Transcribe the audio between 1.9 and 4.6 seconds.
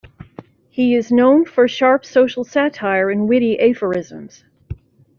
social satire and witty aphorisms.